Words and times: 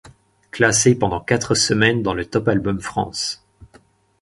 Classés 0.49 0.95
pendant 0.95 1.21
quatre 1.21 1.53
semaines 1.53 2.01
dans 2.01 2.15
le 2.15 2.25
Top 2.25 2.47
Albums 2.47 2.81
France. 2.81 3.45